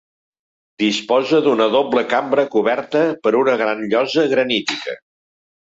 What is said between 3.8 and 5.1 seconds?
llosa granítica.